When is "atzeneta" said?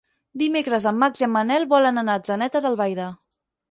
2.27-2.67